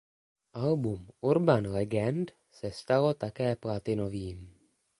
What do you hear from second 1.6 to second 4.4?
Legend" se stalo také platinovým.